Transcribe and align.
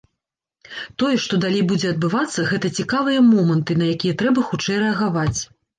Тое, 1.03 1.17
што 1.25 1.39
далей 1.43 1.61
будзе 1.73 1.93
адбывацца, 1.97 2.47
гэта 2.51 2.73
цікавыя 2.81 3.19
моманты, 3.31 3.71
на 3.85 3.95
якія 3.95 4.21
трэба 4.25 4.49
хутчэй 4.51 4.77
рэагаваць. 4.89 5.39